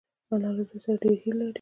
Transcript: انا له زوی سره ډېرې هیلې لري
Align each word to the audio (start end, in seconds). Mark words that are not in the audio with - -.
انا 0.33 0.47
له 0.55 0.61
زوی 0.67 0.79
سره 0.85 0.97
ډېرې 1.01 1.17
هیلې 1.23 1.35
لري 1.39 1.49